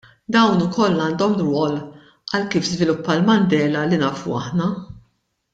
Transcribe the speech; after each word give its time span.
Dawn 0.35 0.61
ukoll 0.67 1.03
għandhom 1.07 1.35
rwol 1.43 1.75
għal 1.77 2.47
kif 2.55 2.67
żviluppa 2.71 3.13
l-Mandela 3.19 3.87
li 3.93 4.03
nafu 4.07 4.37
aħna. 4.45 4.75